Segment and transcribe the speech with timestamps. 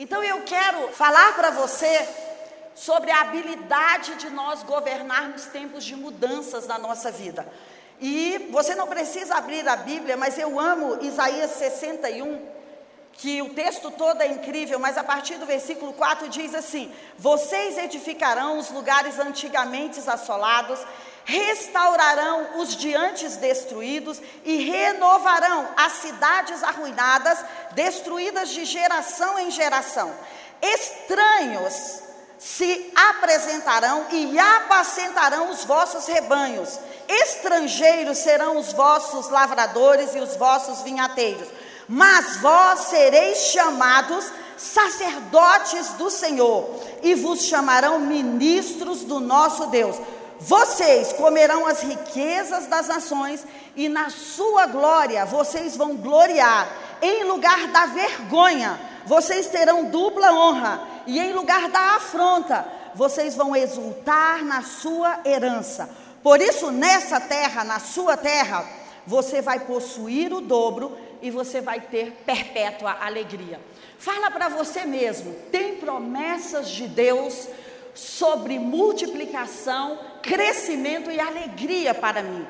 [0.00, 2.08] Então eu quero falar para você
[2.72, 7.44] sobre a habilidade de nós governarmos tempos de mudanças na nossa vida.
[8.00, 12.40] E você não precisa abrir a Bíblia, mas eu amo Isaías 61,
[13.14, 17.76] que o texto todo é incrível, mas a partir do versículo 4 diz assim: Vocês
[17.76, 20.78] edificarão os lugares antigamente assolados,
[21.28, 27.38] restaurarão os de antes destruídos e renovarão as cidades arruinadas,
[27.72, 30.10] destruídas de geração em geração.
[30.62, 32.00] Estranhos
[32.38, 36.78] se apresentarão e apacentarão os vossos rebanhos.
[37.06, 41.48] Estrangeiros serão os vossos lavradores e os vossos vinhateiros.
[41.86, 49.96] Mas vós sereis chamados sacerdotes do Senhor, e vos chamarão ministros do nosso Deus.
[50.40, 56.68] Vocês comerão as riquezas das nações, e na sua glória vocês vão gloriar.
[57.02, 63.56] Em lugar da vergonha, vocês terão dupla honra e em lugar da afronta, vocês vão
[63.56, 65.88] exultar na sua herança.
[66.22, 68.64] Por isso, nessa terra, na sua terra,
[69.06, 73.58] você vai possuir o dobro e você vai ter perpétua alegria.
[73.98, 77.48] Fala para você mesmo, tem promessas de Deus
[77.94, 82.46] sobre multiplicação, crescimento e alegria para mim.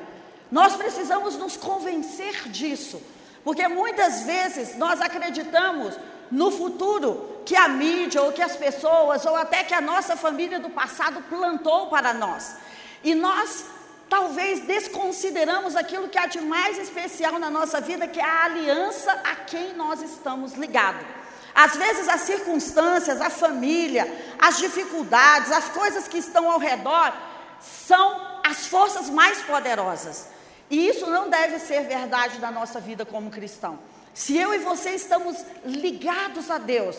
[0.51, 3.01] Nós precisamos nos convencer disso,
[3.43, 5.95] porque muitas vezes nós acreditamos
[6.31, 10.59] no futuro que a mídia ou que as pessoas ou até que a nossa família
[10.59, 12.55] do passado plantou para nós.
[13.03, 13.65] E nós
[14.09, 19.11] talvez desconsideramos aquilo que há de mais especial na nossa vida, que é a aliança
[19.11, 21.05] a quem nós estamos ligados.
[21.53, 24.07] Às vezes as circunstâncias, a família,
[24.39, 27.13] as dificuldades, as coisas que estão ao redor
[27.61, 30.27] são as forças mais poderosas.
[30.69, 33.79] E isso não deve ser verdade da nossa vida como cristão.
[34.13, 36.97] Se eu e você estamos ligados a Deus,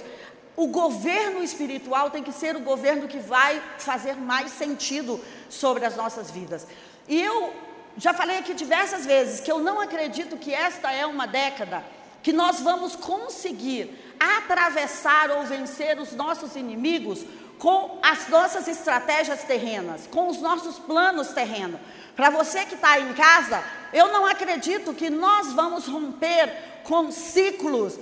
[0.57, 5.97] o governo espiritual tem que ser o governo que vai fazer mais sentido sobre as
[5.97, 6.67] nossas vidas.
[7.09, 7.53] E eu
[7.97, 11.85] já falei aqui diversas vezes que eu não acredito que esta é uma década
[12.23, 17.25] que nós vamos conseguir atravessar ou vencer os nossos inimigos
[17.61, 21.79] com as nossas estratégias terrenas, com os nossos planos terrenos.
[22.17, 23.63] Para você que está em casa,
[23.93, 27.99] eu não acredito que nós vamos romper com ciclos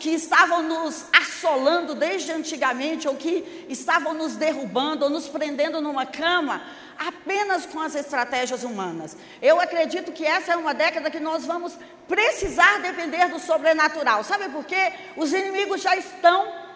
[0.00, 6.04] que estavam nos assolando desde antigamente, ou que estavam nos derrubando, ou nos prendendo numa
[6.04, 6.60] cama,
[6.98, 9.16] apenas com as estratégias humanas.
[9.40, 11.74] Eu acredito que essa é uma década que nós vamos
[12.08, 14.24] precisar depender do sobrenatural.
[14.24, 14.92] Sabe por quê?
[15.16, 16.69] Os inimigos já estão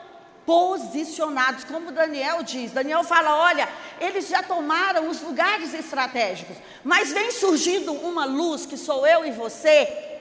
[0.46, 2.72] posicionados, como Daniel diz.
[2.72, 3.68] Daniel fala: olha,
[4.00, 9.30] eles já tomaram os lugares estratégicos, mas vem surgindo uma luz que sou eu e
[9.30, 10.12] você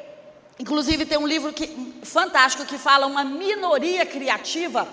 [0.60, 1.68] Inclusive tem um livro que,
[2.04, 4.88] fantástico que fala uma minoria criativa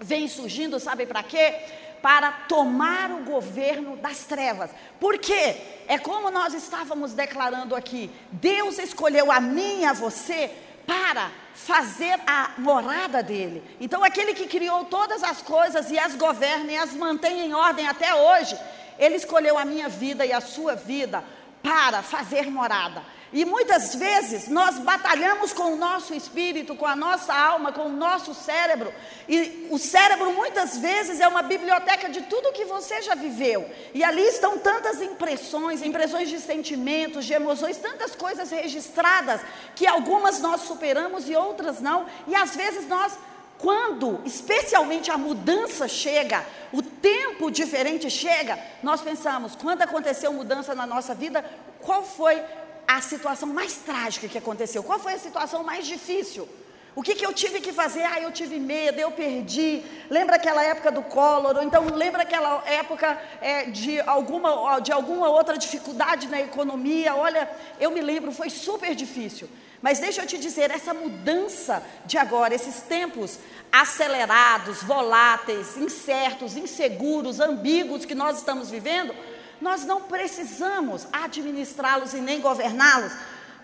[0.00, 1.54] vem surgindo, sabe para quê?
[2.00, 4.70] Para tomar o governo das trevas.
[4.98, 5.56] Por quê?
[5.86, 8.10] É como nós estávamos declarando aqui.
[8.32, 10.50] Deus escolheu a mim e a você
[10.86, 13.62] para fazer a morada dele.
[13.80, 17.88] Então, aquele que criou todas as coisas e as governa e as mantém em ordem
[17.88, 18.56] até hoje,
[18.98, 21.24] ele escolheu a minha vida e a sua vida
[21.66, 23.02] para fazer morada.
[23.32, 27.92] E muitas vezes nós batalhamos com o nosso espírito, com a nossa alma, com o
[27.92, 28.94] nosso cérebro.
[29.28, 33.68] E o cérebro muitas vezes é uma biblioteca de tudo que você já viveu.
[33.92, 39.40] E ali estão tantas impressões, impressões de sentimentos, de emoções, tantas coisas registradas,
[39.74, 42.06] que algumas nós superamos e outras não.
[42.28, 43.18] E às vezes nós
[43.58, 50.86] quando, especialmente, a mudança chega, o tempo diferente chega, nós pensamos: quando aconteceu mudança na
[50.86, 51.44] nossa vida,
[51.80, 52.42] qual foi
[52.86, 54.82] a situação mais trágica que aconteceu?
[54.82, 56.48] Qual foi a situação mais difícil?
[56.94, 58.02] O que, que eu tive que fazer?
[58.04, 59.84] Ah, eu tive medo, eu perdi.
[60.08, 61.62] Lembra aquela época do Collor?
[61.62, 67.14] Então lembra aquela época é, de, alguma, de alguma outra dificuldade na economia?
[67.14, 69.46] Olha, eu me lembro, foi super difícil.
[69.82, 73.38] Mas deixa eu te dizer, essa mudança de agora, esses tempos
[73.70, 79.14] acelerados, voláteis, incertos, inseguros, ambíguos que nós estamos vivendo,
[79.60, 83.12] nós não precisamos administrá-los e nem governá-los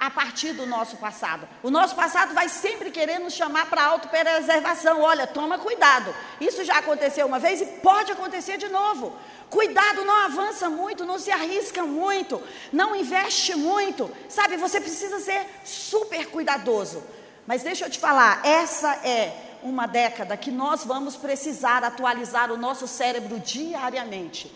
[0.02, 1.48] a partir do nosso passado.
[1.62, 5.00] O nosso passado vai sempre querer nos chamar para autopreservação.
[5.00, 6.12] Olha, toma cuidado.
[6.40, 9.16] Isso já aconteceu uma vez e pode acontecer de novo.
[9.48, 14.10] Cuidado, não avança muito, não se arrisca muito, não investe muito.
[14.28, 17.00] Sabe, você precisa ser super cuidadoso.
[17.46, 19.32] Mas deixa eu te falar, essa é
[19.62, 24.52] uma década que nós vamos precisar atualizar o nosso cérebro diariamente.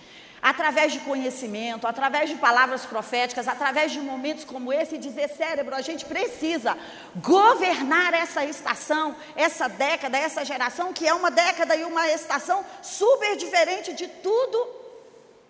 [0.46, 5.80] Através de conhecimento, através de palavras proféticas, através de momentos como esse, dizer: cérebro, a
[5.80, 6.78] gente precisa
[7.16, 13.36] governar essa estação, essa década, essa geração, que é uma década e uma estação super
[13.36, 14.68] diferente de tudo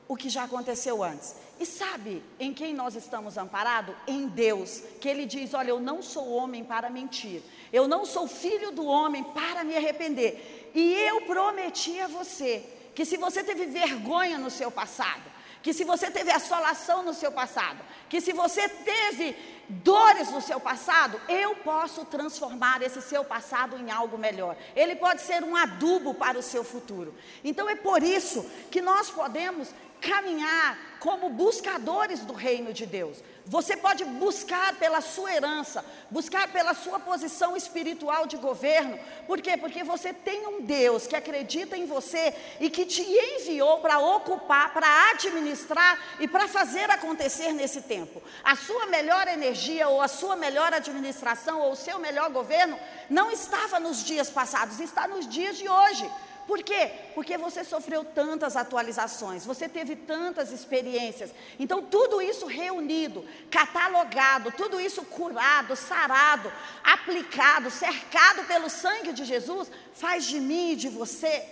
[0.09, 1.35] o que já aconteceu antes.
[1.61, 3.95] E sabe em quem nós estamos amparados?
[4.07, 8.27] Em Deus, que Ele diz: Olha, eu não sou homem para mentir, eu não sou
[8.27, 10.73] filho do homem para me arrepender.
[10.75, 12.65] E eu prometi a você
[12.97, 15.23] que se você teve vergonha no seu passado,
[15.63, 17.79] que se você teve assolação no seu passado,
[18.09, 19.37] que se você teve
[19.69, 24.57] dores no seu passado, eu posso transformar esse seu passado em algo melhor.
[24.75, 27.15] Ele pode ser um adubo para o seu futuro.
[27.45, 29.69] Então é por isso que nós podemos
[30.01, 33.23] caminhar como buscadores do reino de Deus.
[33.49, 38.99] Você pode buscar pela sua herança, buscar pela sua posição espiritual de governo.
[39.25, 39.57] Por quê?
[39.57, 44.73] Porque você tem um Deus que acredita em você e que te enviou para ocupar,
[44.73, 48.21] para administrar e para fazer acontecer nesse tempo.
[48.43, 52.77] A sua melhor energia ou a sua melhor administração ou o seu melhor governo
[53.09, 56.11] não estava nos dias passados, está nos dias de hoje.
[56.47, 56.93] Por quê?
[57.15, 61.33] Porque você sofreu tantas atualizações, você teve tantas experiências.
[61.59, 66.53] Então, tudo isso reunido, catalogado, tudo isso curado, sarado,
[66.85, 71.45] aplicado, cercado pelo sangue de Jesus, faz de mim e de você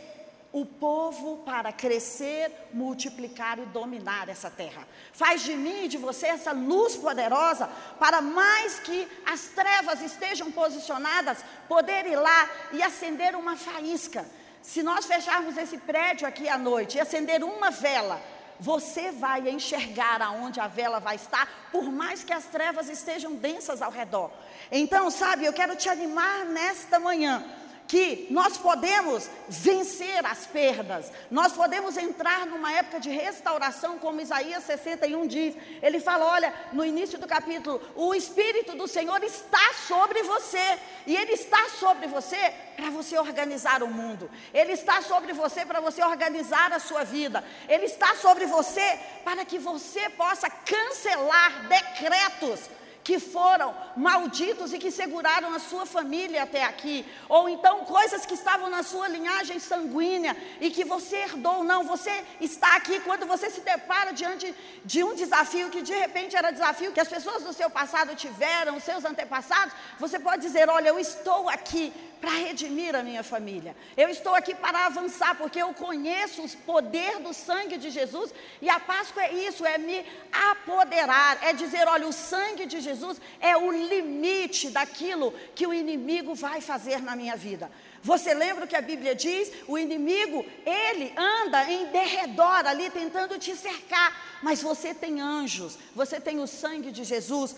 [0.52, 4.86] o povo para crescer, multiplicar e dominar essa terra.
[5.12, 7.68] Faz de mim e de você essa luz poderosa
[7.98, 14.24] para mais que as trevas estejam posicionadas, poder ir lá e acender uma faísca
[14.64, 18.18] se nós fecharmos esse prédio aqui à noite e acender uma vela,
[18.58, 23.82] você vai enxergar aonde a vela vai estar, por mais que as trevas estejam densas
[23.82, 24.30] ao redor.
[24.72, 27.44] Então, sabe, eu quero te animar nesta manhã
[27.86, 34.64] que nós podemos vencer as perdas, nós podemos entrar numa época de restauração, como Isaías
[34.64, 35.54] 61 diz.
[35.82, 41.14] Ele fala: olha, no início do capítulo, o Espírito do Senhor está sobre você, e
[41.14, 46.02] Ele está sobre você para você organizar o mundo, Ele está sobre você para você
[46.02, 52.60] organizar a sua vida, Ele está sobre você para que você possa cancelar decretos
[53.04, 58.32] que foram malditos e que seguraram a sua família até aqui, ou então coisas que
[58.32, 61.62] estavam na sua linhagem sanguínea e que você herdou.
[61.62, 64.54] Não, você está aqui quando você se depara diante
[64.84, 68.76] de um desafio que de repente era desafio que as pessoas do seu passado tiveram,
[68.76, 69.74] os seus antepassados.
[69.98, 73.76] Você pode dizer: Olha, eu estou aqui para redimir a minha família.
[73.96, 78.68] Eu estou aqui para avançar, porque eu conheço o poder do sangue de Jesus, e
[78.68, 83.56] a Páscoa é isso, é me apoderar, é dizer, olha, o sangue de Jesus é
[83.56, 87.70] o limite daquilo que o inimigo vai fazer na minha vida.
[88.02, 89.50] Você lembra o que a Bíblia diz?
[89.66, 96.20] O inimigo, ele anda em derredor ali tentando te cercar, mas você tem anjos, você
[96.20, 97.56] tem o sangue de Jesus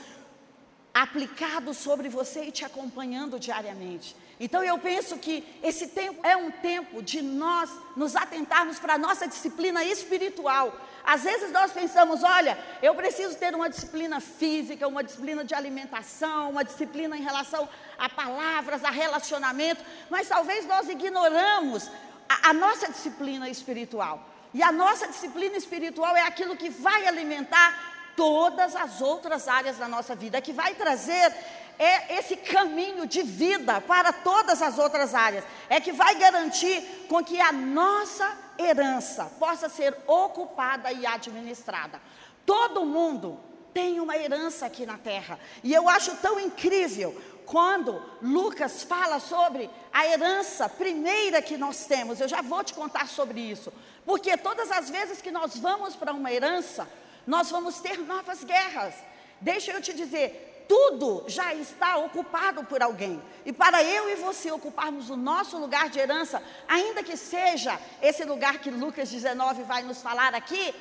[0.95, 4.17] aplicado sobre você e te acompanhando diariamente.
[4.39, 8.99] Então eu penso que esse tempo é um tempo de nós nos atentarmos para a
[8.99, 10.79] nossa disciplina espiritual.
[11.03, 16.51] Às vezes nós pensamos, olha, eu preciso ter uma disciplina física, uma disciplina de alimentação,
[16.51, 17.67] uma disciplina em relação
[17.97, 21.89] a palavras, a relacionamento, mas talvez nós ignoramos
[22.29, 24.29] a, a nossa disciplina espiritual.
[24.53, 29.87] E a nossa disciplina espiritual é aquilo que vai alimentar todas as outras áreas da
[29.87, 31.33] nossa vida, que vai trazer
[31.79, 35.45] é esse caminho de vida para todas as outras áreas.
[35.69, 42.01] É que vai garantir com que a nossa herança possa ser ocupada e administrada.
[42.45, 43.39] Todo mundo
[43.75, 45.39] tem uma herança aqui na terra.
[45.63, 47.15] E eu acho tão incrível
[47.45, 52.21] quando Lucas fala sobre a herança primeira que nós temos.
[52.21, 53.73] Eu já vou te contar sobre isso.
[54.05, 56.89] Porque todas as vezes que nós vamos para uma herança,
[57.27, 58.95] nós vamos ter novas guerras.
[59.41, 63.23] Deixa eu te dizer, tudo já está ocupado por alguém.
[63.45, 68.25] E para eu e você ocuparmos o nosso lugar de herança, ainda que seja esse
[68.25, 70.75] lugar que Lucas 19 vai nos falar aqui,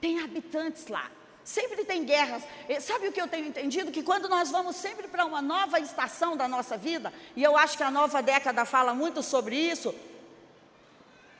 [0.00, 1.10] tem habitantes lá.
[1.44, 2.42] Sempre tem guerras.
[2.80, 3.90] Sabe o que eu tenho entendido?
[3.90, 7.76] Que quando nós vamos sempre para uma nova estação da nossa vida, e eu acho
[7.76, 9.94] que a nova década fala muito sobre isso,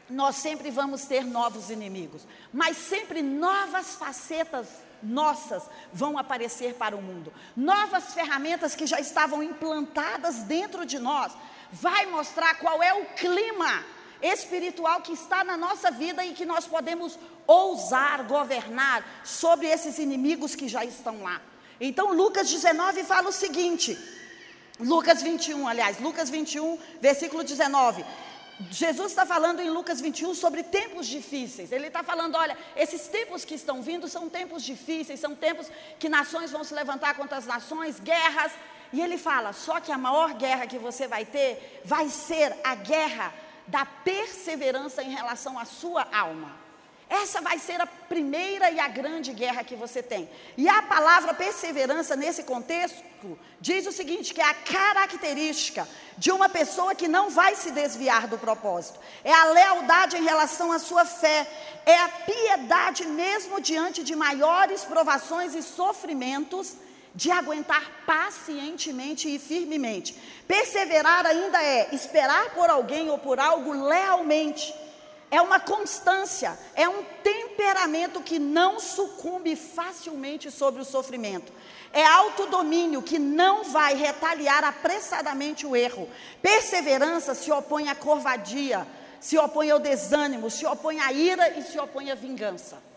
[0.08, 5.62] nós sempre vamos ter novos inimigos, mas sempre novas facetas nossas
[5.93, 7.33] vão aparecer para o mundo.
[7.57, 11.33] Novas ferramentas que já estavam implantadas dentro de nós,
[11.73, 13.85] vai mostrar qual é o clima
[14.23, 20.55] espiritual que está na nossa vida e que nós podemos ousar governar sobre esses inimigos
[20.55, 21.40] que já estão lá.
[21.81, 23.97] Então, Lucas 19 fala o seguinte:
[24.81, 28.05] Lucas 21, aliás, Lucas 21, versículo 19:
[28.70, 31.70] Jesus está falando em Lucas 21 sobre tempos difíceis.
[31.70, 36.08] Ele está falando: olha, esses tempos que estão vindo são tempos difíceis, são tempos que
[36.08, 38.52] nações vão se levantar contra as nações, guerras.
[38.92, 42.74] E ele fala: só que a maior guerra que você vai ter vai ser a
[42.74, 43.32] guerra
[43.66, 46.67] da perseverança em relação à sua alma.
[47.08, 50.28] Essa vai ser a primeira e a grande guerra que você tem.
[50.58, 53.02] E a palavra perseverança nesse contexto
[53.58, 55.88] diz o seguinte: que é a característica
[56.18, 59.00] de uma pessoa que não vai se desviar do propósito.
[59.24, 61.46] É a lealdade em relação à sua fé,
[61.86, 66.76] é a piedade mesmo diante de maiores provações e sofrimentos
[67.14, 70.14] de aguentar pacientemente e firmemente.
[70.46, 74.74] Perseverar ainda é esperar por alguém ou por algo lealmente
[75.30, 81.52] é uma constância, é um temperamento que não sucumbe facilmente sobre o sofrimento.
[81.92, 86.08] É autodomínio que não vai retaliar apressadamente o erro.
[86.40, 88.87] Perseverança se opõe à corvadia,
[89.20, 92.88] se opõe ao desânimo, se opõe à ira e se opõe à vingança.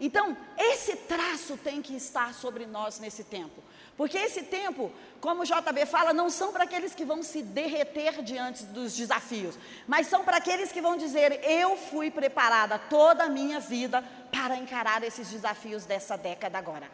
[0.00, 3.62] Então, esse traço tem que estar sobre nós nesse tempo.
[3.98, 4.90] Porque esse tempo,
[5.20, 9.58] como o JB fala, não são para aqueles que vão se derreter diante dos desafios,
[9.86, 14.02] mas são para aqueles que vão dizer: Eu fui preparada toda a minha vida
[14.32, 16.90] para encarar esses desafios dessa década agora.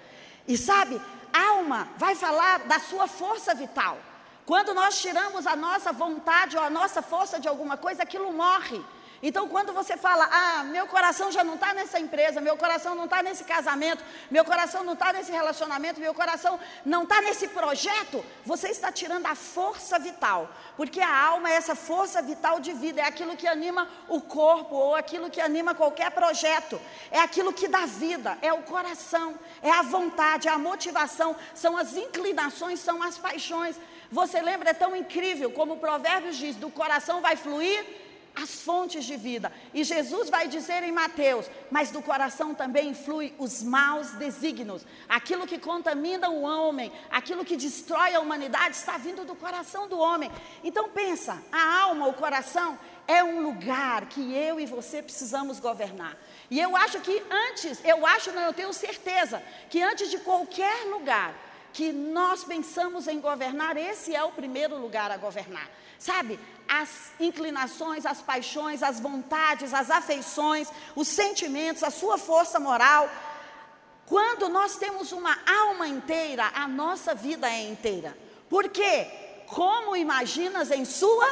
[0.49, 1.01] E sabe,
[1.33, 3.99] alma vai falar da sua força vital.
[4.45, 8.85] Quando nós tiramos a nossa vontade ou a nossa força de alguma coisa, aquilo morre.
[9.23, 13.05] Então, quando você fala, ah, meu coração já não está nessa empresa, meu coração não
[13.05, 18.25] está nesse casamento, meu coração não está nesse relacionamento, meu coração não está nesse projeto,
[18.45, 23.01] você está tirando a força vital, porque a alma é essa força vital de vida,
[23.01, 26.79] é aquilo que anima o corpo ou aquilo que anima qualquer projeto,
[27.11, 31.77] é aquilo que dá vida, é o coração, é a vontade, é a motivação, são
[31.77, 33.77] as inclinações, são as paixões.
[34.11, 38.06] Você lembra, é tão incrível como o Provérbios diz: do coração vai fluir
[38.37, 39.51] as fontes de vida.
[39.73, 44.87] E Jesus vai dizer em Mateus: Mas do coração também flui os maus desígnios.
[45.09, 49.99] Aquilo que contamina o homem, aquilo que destrói a humanidade, está vindo do coração do
[49.99, 50.31] homem.
[50.63, 52.79] Então pensa: a alma, o coração,
[53.09, 56.17] é um lugar que eu e você precisamos governar.
[56.51, 60.87] E eu acho que antes, eu acho, não, eu tenho certeza, que antes de qualquer
[60.87, 61.35] lugar
[61.77, 65.69] que nós pensamos em governar, esse é o primeiro lugar a governar.
[65.99, 73.11] Sabe, as inclinações, as paixões, as vontades, as afeições, os sentimentos, a sua força moral.
[74.07, 78.17] Quando nós temos uma alma inteira, a nossa vida é inteira.
[78.49, 79.07] Por quê?
[79.47, 81.29] Como imaginas em sua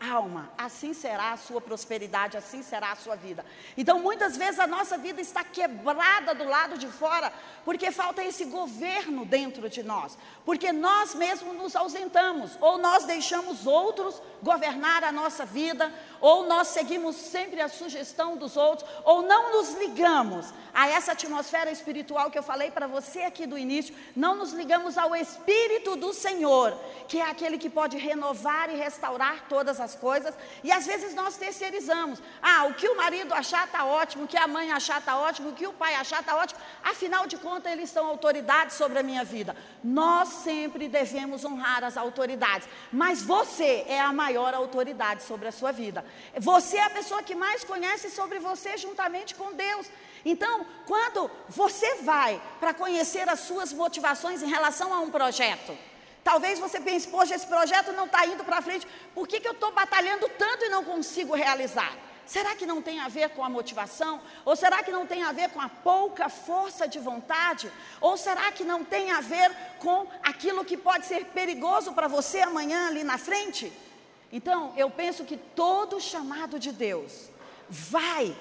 [0.00, 3.44] alma, assim será a sua prosperidade, assim será a sua vida.
[3.76, 7.32] Então, muitas vezes a nossa vida está quebrada do lado de fora,
[7.64, 13.66] porque falta esse governo dentro de nós, porque nós mesmos nos ausentamos, ou nós deixamos
[13.66, 19.52] outros governar a nossa vida, ou nós seguimos sempre a sugestão dos outros, ou não
[19.52, 24.36] nos ligamos a essa atmosfera espiritual que eu falei para você aqui do início, não
[24.36, 26.78] nos ligamos ao Espírito do Senhor,
[27.08, 31.36] que é aquele que pode renovar e restaurar todas as coisas, e às vezes nós
[31.36, 32.20] terceirizamos.
[32.42, 35.50] Ah, o que o marido achar está ótimo, o que a mãe achar está ótimo,
[35.50, 39.02] o que o pai achar está ótimo, afinal de contas eles são autoridades sobre a
[39.02, 39.56] minha vida.
[39.82, 45.72] Nós sempre devemos honrar as autoridades, mas você é a maior autoridade sobre a sua
[45.72, 46.04] vida.
[46.36, 49.86] Você é a pessoa que mais conhece sobre você juntamente com Deus.
[50.24, 55.76] Então, quando você vai para conhecer as suas motivações em relação a um projeto,
[56.22, 59.52] talvez você pense, poxa, esse projeto não está indo para frente, por que, que eu
[59.52, 61.96] estou batalhando tanto e não consigo realizar?
[62.28, 64.20] Será que não tem a ver com a motivação?
[64.44, 67.72] Ou será que não tem a ver com a pouca força de vontade?
[68.02, 72.40] Ou será que não tem a ver com aquilo que pode ser perigoso para você
[72.40, 73.72] amanhã ali na frente?
[74.30, 77.30] Então, eu penso que todo chamado de Deus
[77.70, 78.36] vai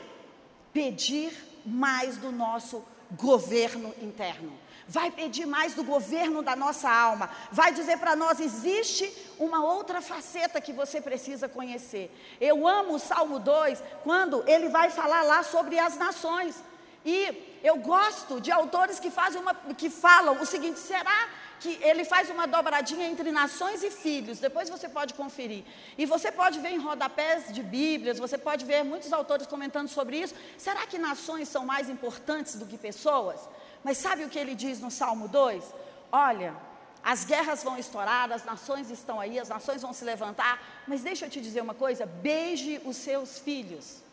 [0.74, 1.32] pedir
[1.66, 4.52] mais do nosso governo interno.
[4.88, 7.30] Vai pedir mais do governo da nossa alma.
[7.52, 12.10] Vai dizer para nós: existe uma outra faceta que você precisa conhecer.
[12.40, 16.64] Eu amo o Salmo 2, quando ele vai falar lá sobre as nações.
[17.06, 21.28] E eu gosto de autores que, fazem uma, que falam o seguinte: será
[21.60, 25.64] que ele faz uma dobradinha entre nações e filhos, depois você pode conferir.
[25.98, 30.18] E você pode ver em rodapés de Bíblias, você pode ver muitos autores comentando sobre
[30.18, 30.36] isso.
[30.58, 33.40] Será que nações são mais importantes do que pessoas?
[33.84, 35.64] Mas sabe o que ele diz no Salmo 2?
[36.12, 36.56] Olha,
[37.04, 41.26] as guerras vão estourar, as nações estão aí, as nações vão se levantar, mas deixa
[41.26, 44.04] eu te dizer uma coisa: beije os seus filhos,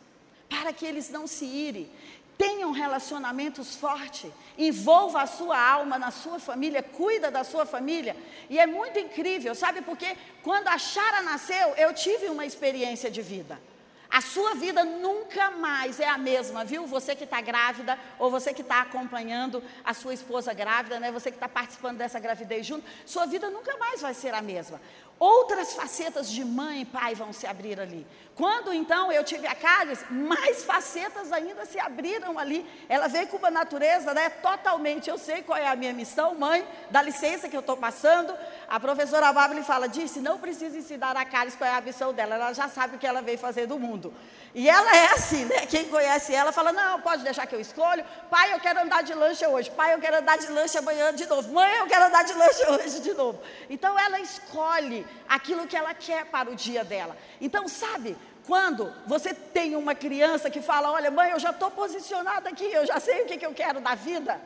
[0.49, 1.89] para que eles não se irem.
[2.37, 8.15] Tenham relacionamentos fortes, envolva a sua alma na sua família, cuida da sua família.
[8.49, 13.21] E é muito incrível, sabe porque quando a Chara nasceu, eu tive uma experiência de
[13.21, 13.57] vida.
[14.15, 16.87] A sua vida nunca mais é a mesma, viu?
[16.87, 21.11] Você que está grávida, ou você que está acompanhando a sua esposa grávida, né?
[21.11, 24.79] Você que está participando dessa gravidez junto, sua vida nunca mais vai ser a mesma.
[25.17, 28.05] Outras facetas de mãe e pai vão se abrir ali.
[28.35, 32.69] Quando então eu tive a Cálice, mais facetas ainda se abriram ali.
[32.89, 35.09] Ela veio com uma natureza né, totalmente.
[35.09, 38.35] Eu sei qual é a minha missão, mãe, dá licença que eu estou passando.
[38.67, 42.35] A professora Bárbara fala: disse, não precisa ensinar a Cálice qual é a missão dela,
[42.35, 44.13] ela já sabe o que ela veio fazer do mundo.
[44.53, 45.65] E ela é assim, né?
[45.65, 48.03] Quem conhece ela fala: não, pode deixar que eu escolho.
[48.29, 49.71] Pai, eu quero andar de lancha hoje.
[49.71, 51.53] Pai, eu quero andar de lancha amanhã de novo.
[51.53, 53.39] Mãe, eu quero andar de lancha hoje de novo.
[53.69, 54.19] Então ela
[55.27, 57.17] aquilo que ela quer para o dia dela.
[57.39, 62.49] Então, sabe, quando você tem uma criança que fala: Olha, mãe, eu já estou posicionada
[62.49, 64.39] aqui, eu já sei o que, que eu quero da vida.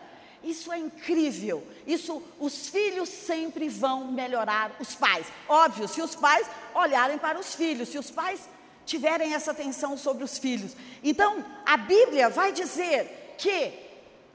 [0.44, 1.66] Isso é incrível.
[1.86, 5.28] Isso, os filhos sempre vão melhorar os pais.
[5.48, 8.48] Óbvio, se os pais olharem para os filhos, se os pais
[8.86, 10.76] tiverem essa atenção sobre os filhos.
[11.04, 13.72] Então, a Bíblia vai dizer que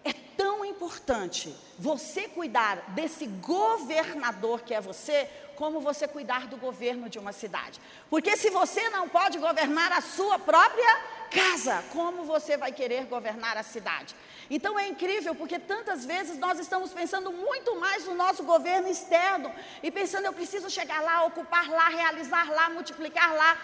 [0.04, 7.08] é tão importante você cuidar desse governador que é você, como você cuidar do governo
[7.08, 7.80] de uma cidade.
[8.10, 13.56] Porque se você não pode governar a sua própria casa, como você vai querer governar
[13.56, 14.14] a cidade?
[14.50, 19.50] Então é incrível porque tantas vezes nós estamos pensando muito mais no nosso governo externo
[19.82, 23.58] e pensando eu preciso chegar lá, ocupar lá, realizar lá, multiplicar lá.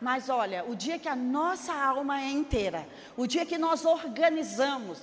[0.00, 2.86] Mas olha, o dia que a nossa alma é inteira,
[3.16, 4.98] o dia que nós organizamos,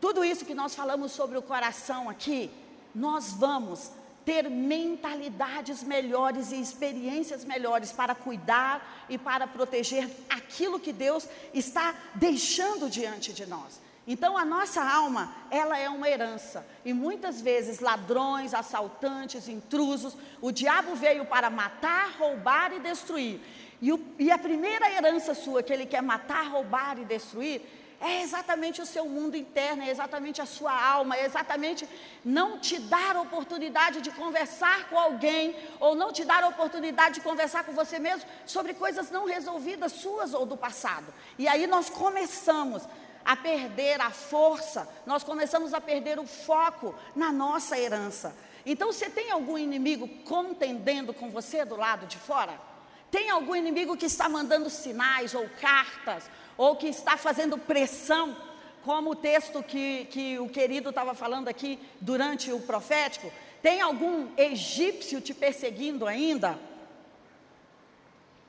[0.00, 2.50] tudo isso que nós falamos sobre o coração aqui,
[2.94, 3.92] nós vamos
[4.30, 11.96] ter mentalidades melhores e experiências melhores para cuidar e para proteger aquilo que Deus está
[12.14, 13.80] deixando diante de nós.
[14.06, 16.64] Então a nossa alma, ela é uma herança.
[16.84, 23.40] E muitas vezes ladrões, assaltantes, intrusos, o diabo veio para matar, roubar e destruir.
[23.82, 27.62] E, o, e a primeira herança sua que ele quer matar, roubar e destruir
[28.00, 31.86] é exatamente o seu mundo interno, é exatamente a sua alma, é exatamente
[32.24, 37.16] não te dar a oportunidade de conversar com alguém, ou não te dar a oportunidade
[37.16, 41.12] de conversar com você mesmo sobre coisas não resolvidas suas ou do passado.
[41.38, 42.82] E aí nós começamos
[43.22, 48.34] a perder a força, nós começamos a perder o foco na nossa herança.
[48.64, 52.69] Então, você tem algum inimigo contendendo com você do lado de fora?
[53.10, 58.36] Tem algum inimigo que está mandando sinais ou cartas, ou que está fazendo pressão,
[58.84, 63.30] como o texto que, que o querido estava falando aqui durante o profético?
[63.60, 66.58] Tem algum egípcio te perseguindo ainda?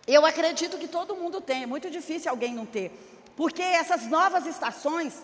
[0.08, 2.92] Eu acredito que todo mundo tem, é muito difícil alguém não ter,
[3.36, 5.22] porque essas novas estações,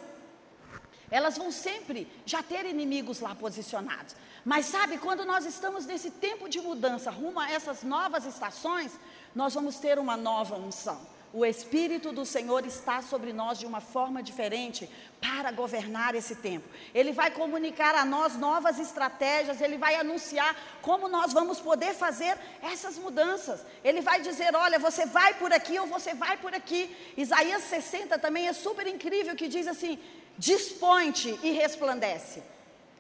[1.10, 4.16] elas vão sempre já ter inimigos lá posicionados.
[4.48, 8.94] Mas sabe, quando nós estamos nesse tempo de mudança rumo a essas novas estações,
[9.36, 10.98] nós vamos ter uma nova unção.
[11.34, 16.66] O Espírito do Senhor está sobre nós de uma forma diferente para governar esse tempo.
[16.96, 22.38] Ele vai comunicar a nós novas estratégias, ele vai anunciar como nós vamos poder fazer
[22.62, 23.66] essas mudanças.
[23.84, 26.96] Ele vai dizer: olha, você vai por aqui ou você vai por aqui.
[27.18, 30.00] Isaías 60 também é super incrível, que diz assim:
[30.38, 32.56] dispõe-te e resplandece.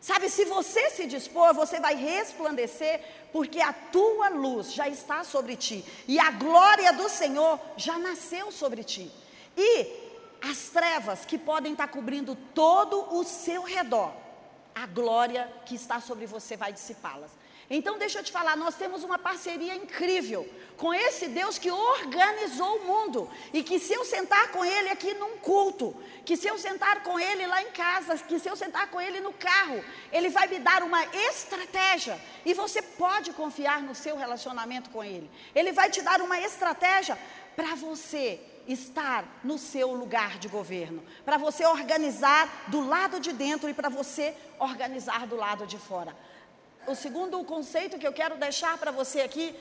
[0.08, 3.02] Sabe, se você se dispor, você vai resplandecer,
[3.34, 8.50] porque a tua luz já está sobre ti, e a glória do Senhor já nasceu
[8.50, 9.12] sobre ti.
[9.58, 9.70] E
[10.42, 14.14] as trevas que podem estar cobrindo todo o seu redor,
[14.74, 17.32] a glória que está sobre você vai dissipá-las.
[17.70, 22.78] Então, deixa eu te falar, nós temos uma parceria incrível com esse Deus que organizou
[22.78, 23.30] o mundo.
[23.52, 27.20] E que se eu sentar com Ele aqui num culto, que se eu sentar com
[27.20, 30.60] Ele lá em casa, que se eu sentar com Ele no carro, Ele vai me
[30.60, 32.18] dar uma estratégia.
[32.46, 35.30] E você pode confiar no seu relacionamento com Ele.
[35.54, 37.20] Ele vai te dar uma estratégia
[37.54, 43.70] para você estar no seu lugar de governo, para você organizar do lado de dentro
[43.70, 46.16] e para você organizar do lado de fora
[46.88, 49.56] o segundo conceito que eu quero deixar para você aqui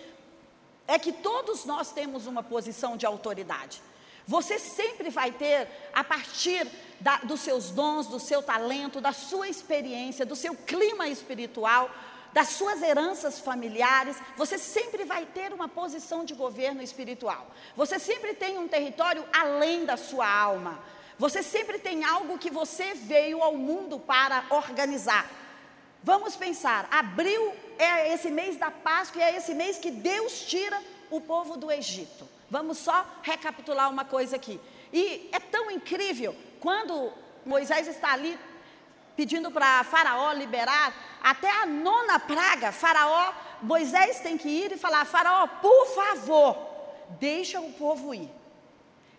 [0.86, 3.82] é que todos nós temos uma posição de autoridade.
[4.26, 6.66] Você sempre vai ter, a partir
[7.00, 11.90] da, dos seus dons, do seu talento, da sua experiência, do seu clima espiritual,
[12.32, 17.46] das suas heranças familiares, você sempre vai ter uma posição de governo espiritual.
[17.74, 20.78] Você sempre tem um território além da sua alma.
[21.18, 25.30] Você sempre tem algo que você veio ao mundo para organizar.
[26.06, 30.80] Vamos pensar, abril é esse mês da Páscoa e é esse mês que Deus tira
[31.10, 32.28] o povo do Egito.
[32.48, 34.60] Vamos só recapitular uma coisa aqui.
[34.92, 37.12] E é tão incrível quando
[37.44, 38.38] Moisés está ali
[39.16, 45.04] pedindo para Faraó liberar, até a nona praga, Faraó, Moisés tem que ir e falar:
[45.06, 46.56] Faraó, por favor,
[47.18, 48.30] deixa o povo ir.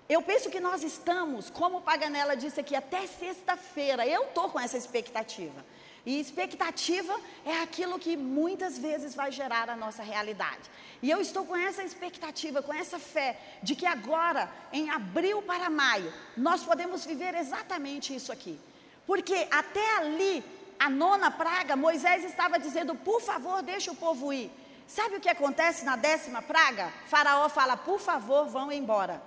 [0.08, 4.08] Eu penso que nós estamos, como Paganella disse aqui, até sexta-feira.
[4.08, 5.66] Eu estou com essa expectativa.
[6.08, 7.14] E expectativa
[7.46, 10.72] é aquilo que muitas vezes vai gerar a nossa realidade.
[11.02, 15.70] E eu estou com essa expectativa, com essa fé, de que agora, em abril para
[15.70, 18.58] maio, nós podemos viver exatamente isso aqui.
[19.06, 20.42] Porque até ali,
[20.80, 24.50] a nona praga, Moisés estava dizendo: por favor, deixe o povo ir.
[24.88, 26.90] Sabe o que acontece na décima praga?
[27.08, 29.22] Faraó fala: por favor, vão embora.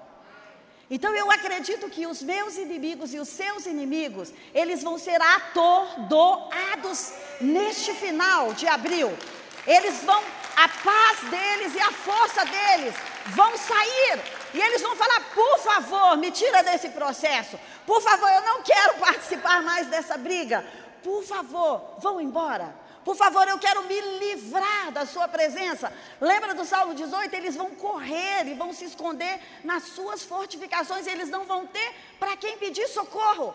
[0.90, 7.12] Então eu acredito que os meus inimigos e os seus inimigos, eles vão ser atordoados
[7.40, 9.16] neste final de abril.
[9.64, 10.20] Eles vão,
[10.56, 12.94] a paz deles e a força deles
[13.26, 14.20] vão sair.
[14.52, 17.56] E eles vão falar: por favor, me tira desse processo.
[17.86, 20.64] Por favor, eu não quero participar mais dessa briga.
[21.04, 22.74] Por favor, vão embora.
[23.04, 25.92] Por favor, eu quero me livrar da sua presença.
[26.20, 27.34] Lembra do Salmo 18?
[27.34, 32.36] Eles vão correr e vão se esconder nas suas fortificações, eles não vão ter para
[32.36, 33.54] quem pedir socorro.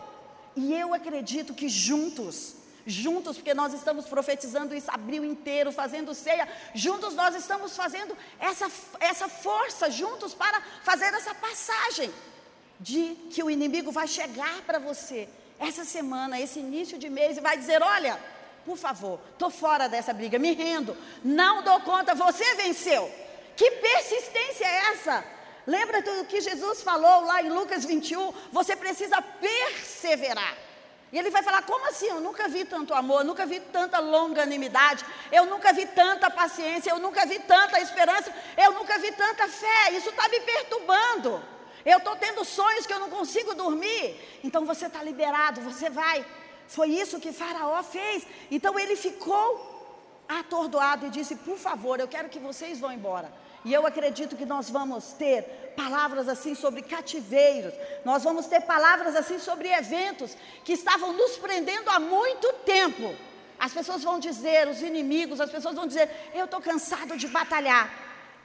[0.56, 2.54] E eu acredito que juntos,
[2.84, 8.68] juntos, porque nós estamos profetizando isso abril inteiro, fazendo ceia, juntos nós estamos fazendo essa,
[8.98, 12.12] essa força, juntos, para fazer essa passagem
[12.80, 15.28] de que o inimigo vai chegar para você
[15.58, 18.18] essa semana, esse início de mês, e vai dizer: olha
[18.66, 23.08] por favor, estou fora dessa briga, me rendo, não dou conta, você venceu.
[23.54, 25.24] Que persistência é essa?
[25.64, 28.32] Lembra do que Jesus falou lá em Lucas 21?
[28.52, 30.56] Você precisa perseverar.
[31.12, 32.08] E ele vai falar: como assim?
[32.08, 36.98] Eu nunca vi tanto amor, nunca vi tanta longanimidade, eu nunca vi tanta paciência, eu
[36.98, 39.92] nunca vi tanta esperança, eu nunca vi tanta fé.
[39.92, 41.42] Isso está me perturbando.
[41.84, 44.40] Eu estou tendo sonhos que eu não consigo dormir.
[44.42, 46.26] Então você está liberado, você vai.
[46.68, 48.26] Foi isso que Faraó fez.
[48.50, 49.76] Então ele ficou
[50.28, 53.32] atordoado e disse: Por favor, eu quero que vocês vão embora.
[53.64, 55.42] E eu acredito que nós vamos ter
[55.76, 57.74] palavras assim sobre cativeiros,
[58.04, 63.14] nós vamos ter palavras assim sobre eventos que estavam nos prendendo há muito tempo.
[63.58, 67.90] As pessoas vão dizer, os inimigos, as pessoas vão dizer: Eu estou cansado de batalhar.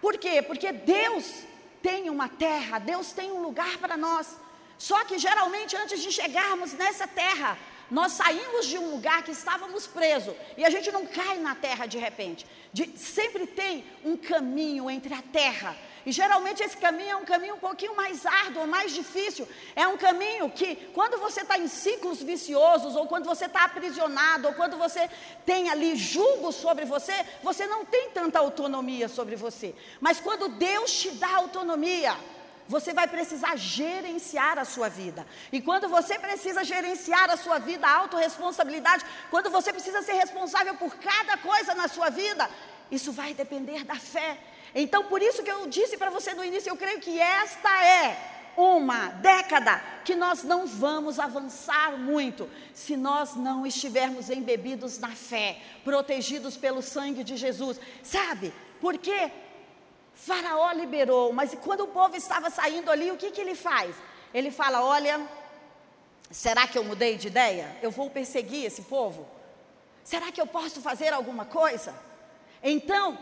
[0.02, 0.42] Por quê?
[0.42, 1.44] Porque Deus
[1.82, 4.36] tem uma terra, Deus tem um lugar para nós.
[4.78, 7.58] Só que geralmente antes de chegarmos nessa terra,
[7.92, 11.86] nós saímos de um lugar que estávamos presos e a gente não cai na terra
[11.86, 12.46] de repente.
[12.72, 15.76] De, sempre tem um caminho entre a terra.
[16.06, 19.48] E geralmente esse caminho é um caminho um pouquinho mais árduo, mais difícil.
[19.76, 24.48] É um caminho que, quando você está em ciclos viciosos, ou quando você está aprisionado,
[24.48, 25.10] ou quando você
[25.46, 29.76] tem ali julgo sobre você, você não tem tanta autonomia sobre você.
[30.00, 32.16] Mas quando Deus te dá autonomia,
[32.72, 35.28] você vai precisar gerenciar a sua vida.
[35.52, 40.74] E quando você precisa gerenciar a sua vida, a autorresponsabilidade, quando você precisa ser responsável
[40.76, 42.50] por cada coisa na sua vida,
[42.90, 44.38] isso vai depender da fé.
[44.74, 48.18] Então, por isso que eu disse para você no início, eu creio que esta é
[48.56, 55.60] uma década que nós não vamos avançar muito se nós não estivermos embebidos na fé,
[55.84, 57.78] protegidos pelo sangue de Jesus.
[58.02, 58.54] Sabe?
[58.80, 59.30] Por quê?
[60.14, 63.96] Faraó liberou, mas quando o povo estava saindo ali, o que, que ele faz?
[64.34, 65.20] Ele fala: Olha,
[66.30, 67.76] será que eu mudei de ideia?
[67.82, 69.28] Eu vou perseguir esse povo?
[70.04, 71.94] Será que eu posso fazer alguma coisa?
[72.64, 73.18] Então,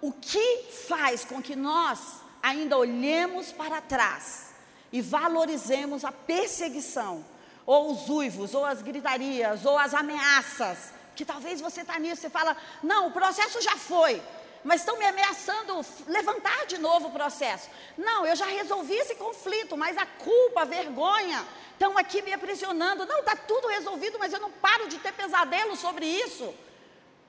[0.00, 4.52] o que faz com que nós ainda olhemos para trás
[4.92, 7.24] e valorizemos a perseguição,
[7.66, 10.92] ou os uivos, ou as gritarias, ou as ameaças?
[11.16, 14.22] Que talvez você está nisso, você fala: Não, o processo já foi
[14.64, 17.68] mas estão me ameaçando levantar de novo o processo.
[17.98, 23.04] Não, eu já resolvi esse conflito, mas a culpa, a vergonha, estão aqui me aprisionando.
[23.04, 26.54] Não, está tudo resolvido, mas eu não paro de ter pesadelo sobre isso.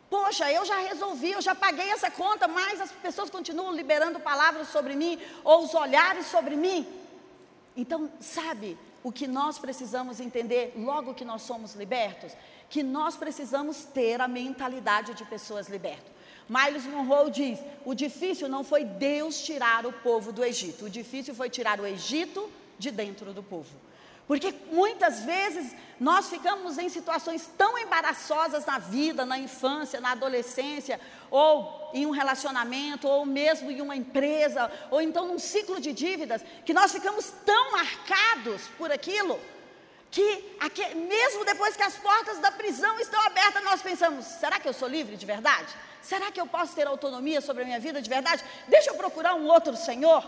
[0.09, 4.69] Poxa, eu já resolvi, eu já paguei essa conta, mas as pessoas continuam liberando palavras
[4.69, 6.87] sobre mim, ou os olhares sobre mim.
[7.75, 12.31] Então, sabe o que nós precisamos entender logo que nós somos libertos?
[12.69, 16.14] Que nós precisamos ter a mentalidade de pessoas libertas.
[16.47, 21.33] Miles Monroe diz: o difícil não foi Deus tirar o povo do Egito, o difícil
[21.33, 23.85] foi tirar o Egito de dentro do povo.
[24.27, 30.99] Porque muitas vezes nós ficamos em situações tão embaraçosas na vida, na infância, na adolescência,
[31.29, 36.43] ou em um relacionamento, ou mesmo em uma empresa, ou então num ciclo de dívidas,
[36.65, 39.39] que nós ficamos tão marcados por aquilo
[40.15, 44.67] que aqui, mesmo depois que as portas da prisão estão abertas, nós pensamos: será que
[44.67, 45.67] eu sou livre de verdade?
[46.01, 48.41] Será que eu posso ter autonomia sobre a minha vida de verdade?
[48.69, 50.23] Deixa eu procurar um outro Senhor.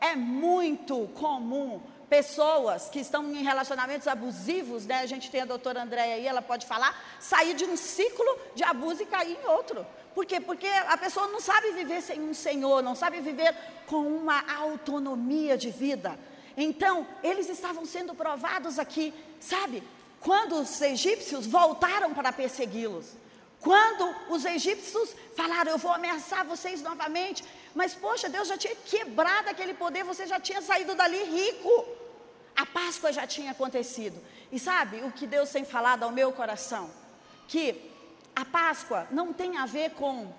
[0.00, 5.00] É muito comum pessoas que estão em relacionamentos abusivos, né?
[5.00, 8.62] A gente tem a doutora Andréia aí, ela pode falar, sair de um ciclo de
[8.62, 9.84] abuso e cair em outro.
[10.14, 10.38] Por quê?
[10.38, 13.56] Porque a pessoa não sabe viver sem um Senhor, não sabe viver
[13.88, 16.16] com uma autonomia de vida.
[16.56, 19.82] Então, eles estavam sendo provados aqui, sabe?
[20.20, 23.06] Quando os egípcios voltaram para persegui-los.
[23.60, 27.44] Quando os egípcios falaram, eu vou ameaçar vocês novamente.
[27.74, 31.86] Mas, poxa, Deus já tinha quebrado aquele poder, você já tinha saído dali rico.
[32.54, 34.20] A Páscoa já tinha acontecido.
[34.52, 36.90] E sabe o que Deus tem falado ao meu coração?
[37.48, 37.90] Que
[38.36, 40.32] a Páscoa não tem a ver com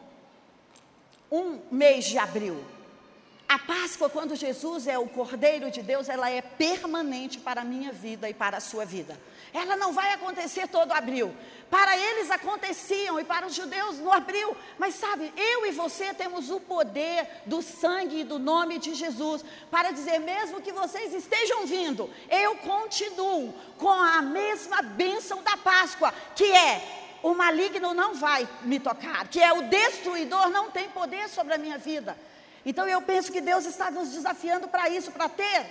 [1.32, 2.64] um mês de abril.
[3.48, 7.92] A Páscoa, quando Jesus é o Cordeiro de Deus, ela é permanente para a minha
[7.92, 9.20] vida e para a sua vida.
[9.54, 11.34] Ela não vai acontecer todo abril.
[11.70, 14.58] Para eles aconteciam e para os judeus no abril.
[14.80, 19.46] Mas sabe, eu e você temos o poder do sangue e do nome de Jesus
[19.70, 26.12] para dizer, mesmo que vocês estejam vindo, eu continuo com a mesma bênção da Páscoa,
[26.36, 31.30] que é o maligno não vai me tocar, que é o destruidor não tem poder
[31.30, 32.18] sobre a minha vida.
[32.66, 35.66] Então eu penso que Deus está nos desafiando para isso, para ter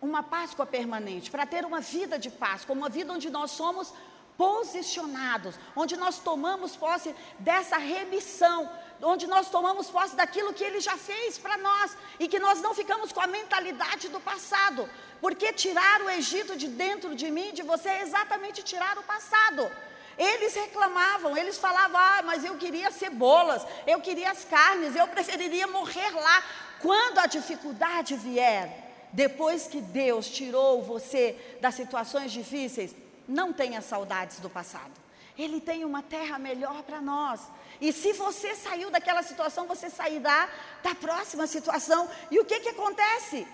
[0.00, 3.92] uma Páscoa permanente, para ter uma vida de Páscoa, uma vida onde nós somos
[4.36, 8.70] posicionados, onde nós tomamos posse dessa remissão,
[9.02, 12.74] onde nós tomamos posse daquilo que Ele já fez para nós e que nós não
[12.74, 14.88] ficamos com a mentalidade do passado,
[15.20, 19.70] porque tirar o Egito de dentro de mim, de você, é exatamente tirar o passado.
[20.18, 25.66] Eles reclamavam, eles falavam: ah, mas eu queria cebolas, eu queria as carnes, eu preferiria
[25.66, 26.44] morrer lá.
[26.80, 32.94] Quando a dificuldade vier, depois que Deus tirou você das situações difíceis,
[33.26, 34.92] não tenha saudades do passado.
[35.36, 37.40] Ele tem uma terra melhor para nós.
[37.80, 40.48] E se você saiu daquela situação, você sairá
[40.82, 42.08] da próxima situação.
[42.30, 43.46] E o que, que acontece?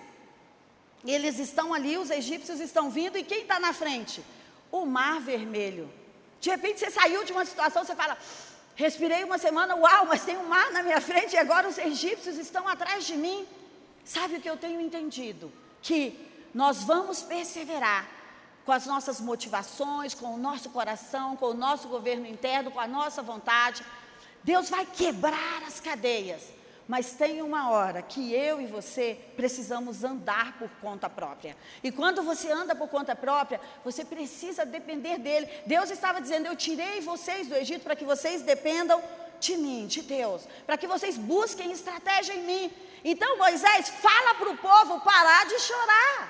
[1.03, 4.23] Eles estão ali, os egípcios estão vindo, e quem está na frente?
[4.71, 5.91] O mar vermelho.
[6.41, 8.17] De repente você saiu de uma situação, você fala,
[8.75, 12.37] respirei uma semana, uau, mas tem um mar na minha frente e agora os egípcios
[12.37, 13.47] estão atrás de mim.
[14.03, 15.53] Sabe o que eu tenho entendido?
[15.83, 15.99] Que
[16.53, 18.07] nós vamos perseverar
[18.65, 22.87] com as nossas motivações, com o nosso coração, com o nosso governo interno, com a
[22.87, 23.85] nossa vontade.
[24.43, 26.41] Deus vai quebrar as cadeias.
[26.91, 31.55] Mas tem uma hora que eu e você precisamos andar por conta própria.
[31.81, 35.47] E quando você anda por conta própria, você precisa depender dele.
[35.65, 39.01] Deus estava dizendo: Eu tirei vocês do Egito para que vocês dependam
[39.39, 42.73] de mim, de Deus, para que vocês busquem estratégia em mim.
[43.05, 46.29] Então, Moisés, fala para o povo parar de chorar.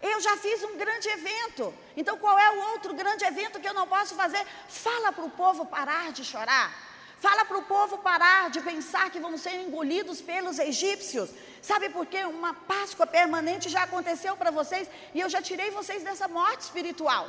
[0.00, 1.74] Eu já fiz um grande evento.
[1.96, 4.46] Então, qual é o outro grande evento que eu não posso fazer?
[4.68, 6.89] Fala para o povo parar de chorar.
[7.20, 11.28] Fala para o povo parar de pensar que vão ser engolidos pelos egípcios.
[11.60, 12.24] Sabe por quê?
[12.24, 17.28] Uma Páscoa permanente já aconteceu para vocês e eu já tirei vocês dessa morte espiritual.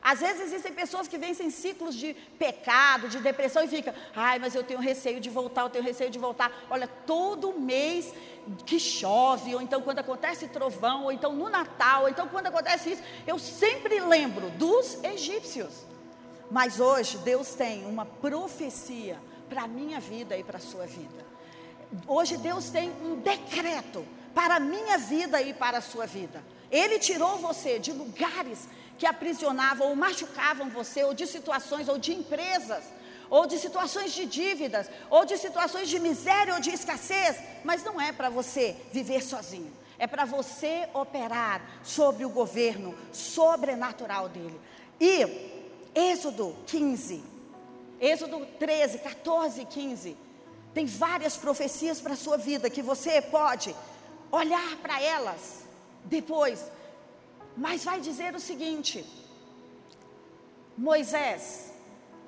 [0.00, 4.54] Às vezes existem pessoas que vencem ciclos de pecado, de depressão e fica, ai, mas
[4.54, 6.52] eu tenho receio de voltar, eu tenho receio de voltar.
[6.70, 8.12] Olha, todo mês
[8.66, 12.92] que chove, ou então quando acontece trovão, ou então no Natal, ou então quando acontece
[12.92, 15.93] isso, eu sempre lembro dos egípcios.
[16.54, 21.26] Mas hoje Deus tem uma profecia para a minha vida e para a sua vida.
[22.06, 26.44] Hoje Deus tem um decreto para a minha vida e para a sua vida.
[26.70, 32.12] Ele tirou você de lugares que aprisionavam ou machucavam você, ou de situações, ou de
[32.12, 32.84] empresas,
[33.28, 38.00] ou de situações de dívidas, ou de situações de miséria ou de escassez, mas não
[38.00, 39.72] é para você viver sozinho.
[39.98, 44.60] É para você operar sobre o governo sobrenatural dele.
[45.00, 45.53] E
[45.94, 47.22] Êxodo 15,
[48.00, 50.16] Êxodo 13, 14 e 15.
[50.74, 53.74] Tem várias profecias para a sua vida que você pode
[54.30, 55.60] olhar para elas
[56.04, 56.64] depois.
[57.56, 59.06] Mas vai dizer o seguinte:
[60.76, 61.72] Moisés,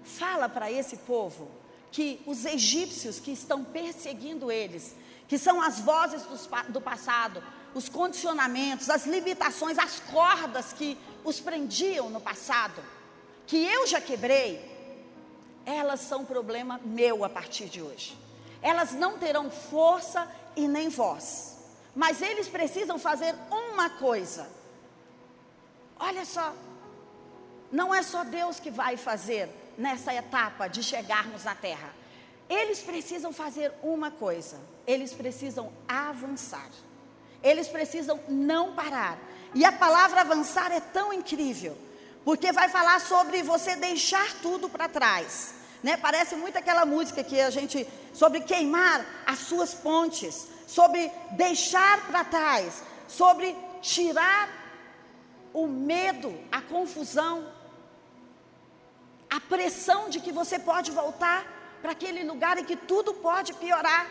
[0.04, 1.50] fala para esse povo
[1.90, 4.94] que os egípcios que estão perseguindo eles,
[5.26, 6.22] que são as vozes
[6.68, 7.42] do passado,
[7.74, 12.80] os condicionamentos, as limitações, as cordas que os prendiam no passado,
[13.46, 14.60] que eu já quebrei,
[15.64, 18.16] elas são problema meu a partir de hoje.
[18.60, 21.56] Elas não terão força e nem voz.
[21.94, 24.48] Mas eles precisam fazer uma coisa.
[25.98, 26.52] Olha só,
[27.70, 31.94] não é só Deus que vai fazer nessa etapa de chegarmos na terra.
[32.48, 36.68] Eles precisam fazer uma coisa: eles precisam avançar.
[37.42, 39.18] Eles precisam não parar.
[39.54, 41.76] E a palavra avançar é tão incrível
[42.26, 45.54] porque vai falar sobre você deixar tudo para trás.
[45.82, 45.96] Né?
[45.96, 51.10] Parece muito aquela música que a gente sobre queimar as suas pontes, sobre
[51.44, 54.48] deixar para trás sobre tirar
[55.52, 57.46] o medo, a confusão,
[59.30, 61.44] a pressão de que você pode voltar
[61.80, 64.06] para aquele lugar e que tudo pode piorar,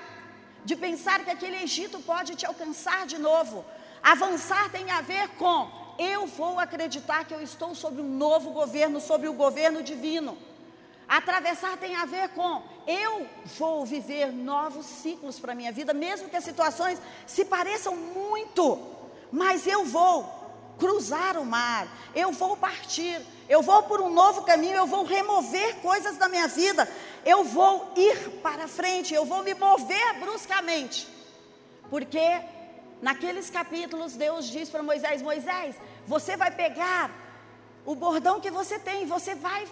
[0.63, 3.65] de pensar que aquele Egito pode te alcançar de novo.
[4.01, 8.99] Avançar tem a ver com eu vou acreditar que eu estou sobre um novo governo,
[8.99, 10.38] sobre o governo divino.
[11.08, 13.27] Atravessar tem a ver com eu
[13.58, 18.79] vou viver novos ciclos para a minha vida, mesmo que as situações se pareçam muito,
[19.31, 20.45] mas eu vou
[20.77, 25.75] cruzar o mar, eu vou partir, eu vou por um novo caminho, eu vou remover
[25.77, 26.89] coisas da minha vida,
[27.25, 31.08] eu vou ir para frente, eu vou me mover bruscamente,
[31.89, 32.41] porque
[33.01, 35.75] naqueles capítulos Deus diz para Moisés: Moisés,
[36.08, 37.12] você vai pegar
[37.86, 39.67] o bordão que você tem, você vai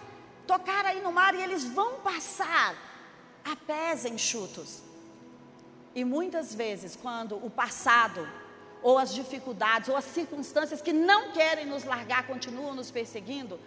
[0.46, 2.76] tocar aí no mar e eles vão passar
[3.44, 4.82] a pés enxutos.
[5.94, 8.28] E muitas vezes, quando o passado,
[8.82, 13.58] ou as dificuldades, ou as circunstâncias que não querem nos largar continuam nos perseguindo,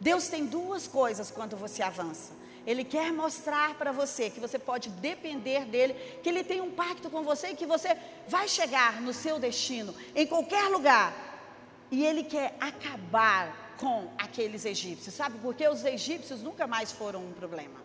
[0.00, 2.32] Deus tem duas coisas quando você avança.
[2.66, 7.10] Ele quer mostrar para você que você pode depender dele, que ele tem um pacto
[7.10, 7.96] com você e que você
[8.26, 11.12] vai chegar no seu destino, em qualquer lugar.
[11.90, 15.14] E ele quer acabar com aqueles egípcios.
[15.14, 15.68] Sabe por quê?
[15.68, 17.82] Os egípcios nunca mais foram um problema.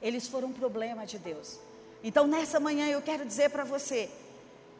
[0.00, 1.58] Eles foram um problema de Deus.
[2.02, 4.10] Então, nessa manhã, eu quero dizer para você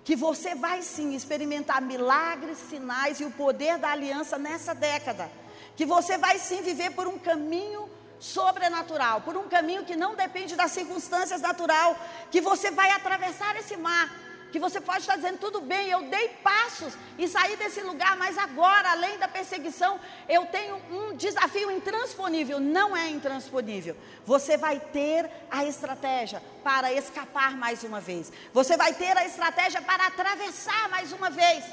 [0.04, 5.30] que você vai sim experimentar milagres, sinais e o poder da aliança nessa década.
[5.76, 7.88] Que você vai sim viver por um caminho
[8.22, 11.96] sobrenatural, por um caminho que não depende das circunstâncias natural,
[12.30, 14.08] que você vai atravessar esse mar
[14.52, 18.36] que você pode estar dizendo, tudo bem, eu dei passos e saí desse lugar, mas
[18.36, 22.60] agora, além da perseguição, eu tenho um desafio intransponível.
[22.60, 23.96] Não é intransponível.
[24.26, 28.30] Você vai ter a estratégia para escapar mais uma vez.
[28.52, 31.64] Você vai ter a estratégia para atravessar mais uma vez.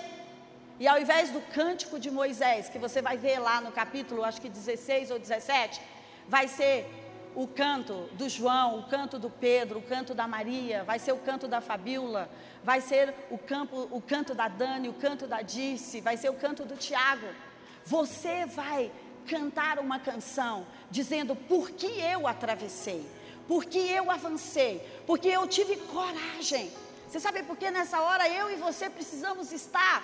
[0.79, 4.39] E ao invés do cântico de Moisés, que você vai ver lá no capítulo, acho
[4.39, 5.81] que 16 ou 17,
[6.29, 6.85] vai ser
[7.35, 11.17] o canto do João, o canto do Pedro, o canto da Maria, vai ser o
[11.17, 12.29] canto da Fabíola,
[12.63, 16.35] vai ser o, campo, o canto da Dani, o canto da Dirce, vai ser o
[16.35, 17.27] canto do Tiago.
[17.83, 18.91] Você vai
[19.27, 23.05] cantar uma canção dizendo por que eu atravessei,
[23.47, 26.71] por que eu avancei, porque eu tive coragem.
[27.07, 30.03] Você sabe por que nessa hora eu e você precisamos estar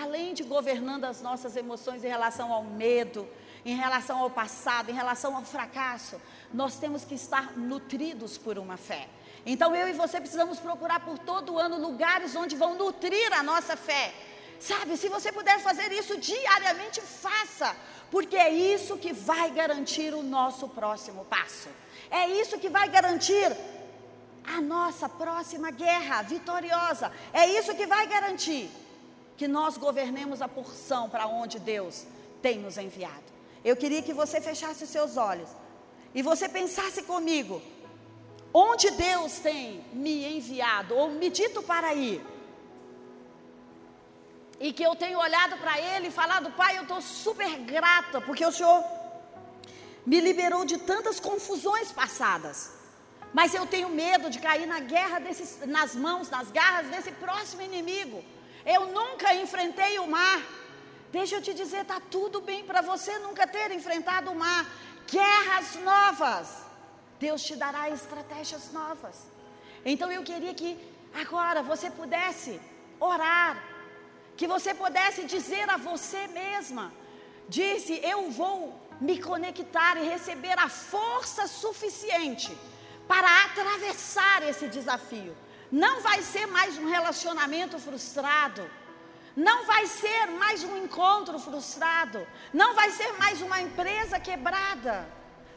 [0.00, 3.28] além de governando as nossas emoções em relação ao medo,
[3.64, 6.20] em relação ao passado, em relação ao fracasso,
[6.52, 9.08] nós temos que estar nutridos por uma fé.
[9.44, 13.76] Então eu e você precisamos procurar por todo ano lugares onde vão nutrir a nossa
[13.76, 14.12] fé.
[14.60, 17.74] Sabe, se você puder fazer isso diariamente, faça,
[18.10, 21.68] porque é isso que vai garantir o nosso próximo passo.
[22.10, 23.56] É isso que vai garantir
[24.44, 27.10] a nossa próxima guerra vitoriosa.
[27.32, 28.70] É isso que vai garantir
[29.36, 32.04] que nós governemos a porção para onde Deus
[32.40, 33.32] tem nos enviado.
[33.64, 35.48] Eu queria que você fechasse os seus olhos
[36.14, 37.62] e você pensasse comigo:
[38.52, 42.20] onde Deus tem me enviado ou me dito para ir?
[44.60, 48.44] E que eu tenho olhado para Ele e falado, Pai, eu estou super grata, porque
[48.46, 48.84] o Senhor
[50.06, 52.58] me liberou de tantas confusões passadas.
[53.32, 57.62] Mas eu tenho medo de cair na guerra desses, nas mãos, nas garras desse próximo
[57.62, 58.22] inimigo.
[58.64, 60.40] Eu nunca enfrentei o mar.
[61.12, 64.62] Deixa eu te dizer, está tudo bem para você nunca ter enfrentado o mar.
[65.14, 66.48] Guerras novas.
[67.20, 69.16] Deus te dará estratégias novas.
[69.84, 70.70] Então eu queria que
[71.22, 72.58] agora você pudesse
[72.98, 73.62] orar,
[74.38, 76.90] que você pudesse dizer a você mesma:
[77.46, 78.56] disse, eu vou
[78.98, 82.56] me conectar e receber a força suficiente
[83.06, 85.36] para atravessar esse desafio.
[85.70, 88.62] Não vai ser mais um relacionamento frustrado
[89.36, 92.26] não vai ser mais um encontro frustrado.
[92.52, 95.06] Não vai ser mais uma empresa quebrada.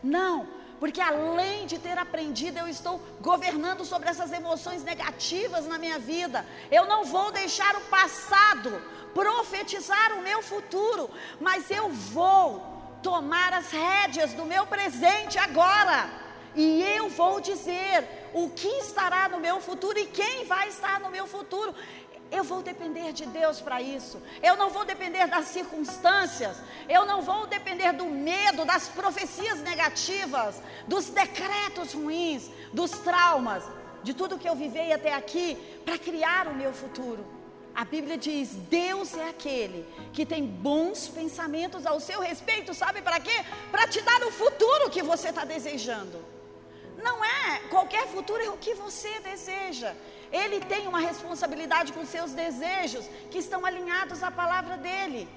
[0.01, 0.47] Não,
[0.79, 6.45] porque além de ter aprendido, eu estou governando sobre essas emoções negativas na minha vida.
[6.71, 8.81] Eu não vou deixar o passado
[9.13, 11.09] profetizar o meu futuro,
[11.39, 16.09] mas eu vou tomar as rédeas do meu presente agora.
[16.53, 21.09] E eu vou dizer o que estará no meu futuro e quem vai estar no
[21.09, 21.73] meu futuro.
[22.31, 24.21] Eu vou depender de Deus para isso.
[24.41, 26.57] Eu não vou depender das circunstâncias.
[26.89, 33.63] Eu não vou depender do medo, das profecias negativas, dos decretos ruins, dos traumas,
[34.03, 37.25] de tudo que eu vivei até aqui para criar o meu futuro.
[37.75, 43.19] A Bíblia diz: Deus é aquele que tem bons pensamentos ao seu respeito, sabe para
[43.19, 43.43] quê?
[43.69, 46.23] Para te dar o futuro que você está desejando.
[46.97, 49.93] Não é qualquer futuro, é o que você deseja.
[50.41, 55.27] Ele tem uma responsabilidade com seus desejos que estão alinhados à palavra dele.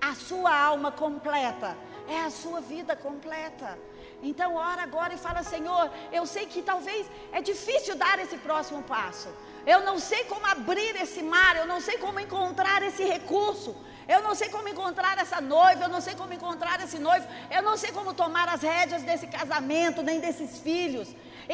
[0.00, 1.70] A sua alma completa
[2.08, 3.78] é a sua vida completa.
[4.22, 8.82] Então, ora agora e fala: Senhor, eu sei que talvez é difícil dar esse próximo
[8.82, 9.28] passo.
[9.66, 13.74] Eu não sei como abrir esse mar, eu não sei como encontrar esse recurso.
[14.08, 17.62] Eu não sei como encontrar essa noiva, eu não sei como encontrar esse noivo, eu
[17.62, 21.08] não sei como tomar as rédeas desse casamento, nem desses filhos.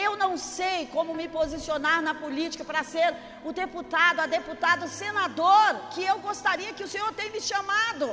[0.05, 3.09] Eu não sei como me posicionar na política para ser
[3.49, 8.07] o deputado, a deputada, o senador que eu gostaria que o Senhor tenha me chamado.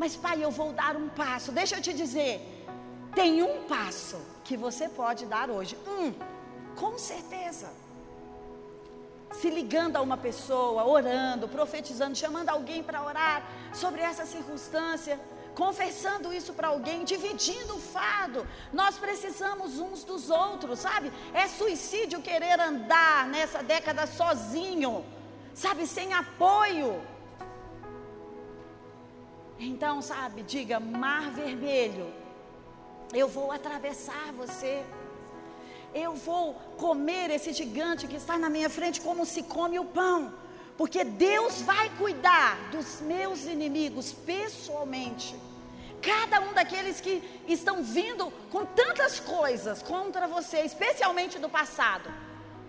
[0.00, 1.50] Mas, pai, eu vou dar um passo.
[1.60, 2.34] Deixa eu te dizer,
[3.14, 5.74] tem um passo que você pode dar hoje.
[5.96, 6.12] Um,
[6.82, 7.70] com certeza
[9.40, 15.18] se ligando a uma pessoa, orando, profetizando, chamando alguém para orar sobre essa circunstância,
[15.54, 18.46] confessando isso para alguém, dividindo o fardo.
[18.72, 21.12] Nós precisamos uns dos outros, sabe?
[21.34, 25.04] É suicídio querer andar nessa década sozinho,
[25.54, 27.02] sabe, sem apoio.
[29.58, 32.12] Então, sabe, diga: Mar Vermelho,
[33.12, 34.84] eu vou atravessar você
[35.94, 40.32] eu vou comer esse gigante que está na minha frente como se come o pão,
[40.76, 45.34] porque Deus vai cuidar dos meus inimigos pessoalmente.
[46.00, 52.12] Cada um daqueles que estão vindo com tantas coisas contra você, especialmente do passado.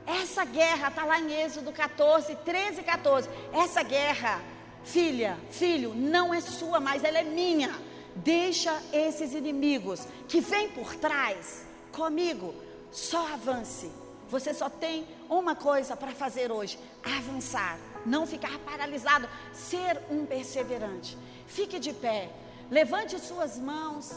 [0.05, 3.29] Essa guerra está lá em Êxodo 14, 13 e 14.
[3.53, 4.41] Essa guerra,
[4.83, 7.73] filha, filho, não é sua, mas ela é minha.
[8.15, 12.53] Deixa esses inimigos que vêm por trás comigo
[12.91, 13.91] só avance.
[14.29, 17.79] Você só tem uma coisa para fazer hoje: avançar.
[18.05, 19.27] Não ficar paralisado.
[19.53, 21.17] Ser um perseverante.
[21.47, 22.29] Fique de pé.
[22.69, 24.11] Levante suas mãos.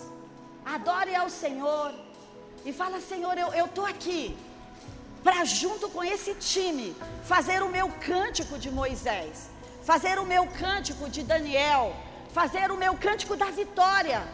[0.64, 1.92] Adore ao Senhor.
[2.64, 4.36] E fala: Senhor, eu estou aqui.
[5.22, 9.50] Para junto com esse time fazer o meu cântico de Moisés.
[9.82, 11.94] Fazer o meu cântico de Daniel.
[12.32, 14.26] Fazer o meu cântico da vitória.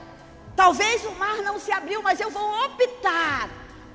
[0.56, 3.48] Talvez o mar não se abriu, mas eu vou optar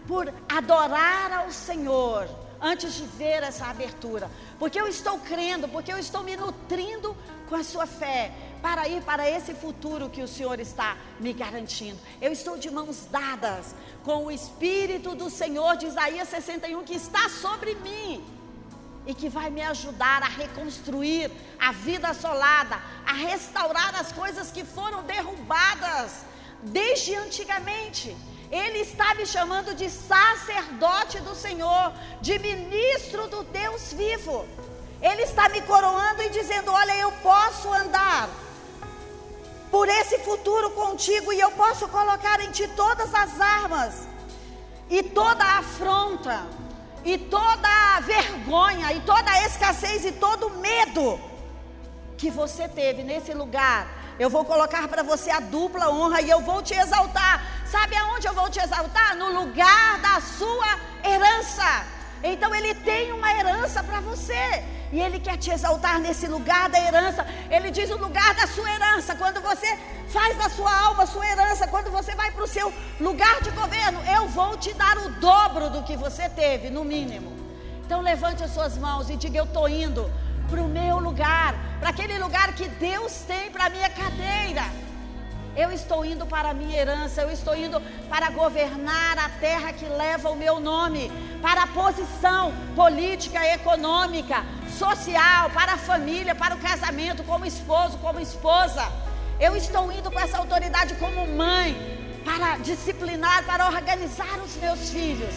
[0.07, 2.27] por adorar ao Senhor
[2.61, 4.29] antes de ver essa abertura,
[4.59, 7.15] porque eu estou crendo, porque eu estou me nutrindo
[7.47, 8.31] com a sua fé
[8.61, 11.99] para ir para esse futuro que o Senhor está me garantindo.
[12.21, 17.29] Eu estou de mãos dadas com o Espírito do Senhor de Isaías 61 que está
[17.29, 18.23] sobre mim
[19.05, 24.65] e que vai me ajudar a reconstruir a vida assolada, a restaurar as coisas que
[24.65, 26.25] foram derrubadas
[26.61, 28.15] desde antigamente.
[28.51, 31.91] Ele está me chamando de sacerdote do Senhor,
[32.21, 34.45] de ministro do Deus vivo.
[35.01, 38.29] Ele está me coroando e dizendo: Olha, eu posso andar
[39.69, 44.07] por esse futuro contigo e eu posso colocar em ti todas as armas,
[44.89, 46.47] e toda a afronta,
[47.03, 51.19] e toda vergonha, e toda escassez, e todo medo
[52.17, 56.41] que você teve nesse lugar eu vou colocar para você a dupla honra e eu
[56.41, 57.56] vou te exaltar.
[57.71, 59.15] Sabe aonde eu vou te exaltar?
[59.15, 61.85] No lugar da sua herança.
[62.23, 64.63] Então ele tem uma herança para você.
[64.91, 67.25] E ele quer te exaltar nesse lugar da herança.
[67.49, 69.15] Ele diz o lugar da sua herança.
[69.15, 73.41] Quando você faz da sua alma sua herança, quando você vai para o seu lugar
[73.41, 77.35] de governo, eu vou te dar o dobro do que você teve, no mínimo.
[77.85, 80.09] Então levante as suas mãos e diga: Eu estou indo
[80.49, 84.86] para o meu lugar, para aquele lugar que Deus tem para a minha cadeira.
[85.57, 89.85] Eu estou indo para a minha herança, eu estou indo para governar a terra que
[89.85, 94.45] leva o meu nome, para a posição política, econômica,
[94.77, 98.87] social, para a família, para o casamento, como esposo, como esposa.
[99.39, 101.75] Eu estou indo com essa autoridade como mãe,
[102.23, 105.33] para disciplinar, para organizar os meus filhos,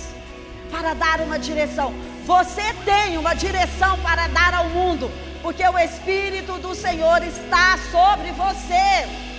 [0.71, 1.95] para dar uma direção.
[2.27, 5.11] Você tem uma direção para dar ao mundo,
[5.41, 9.30] porque o Espírito do Senhor está sobre você.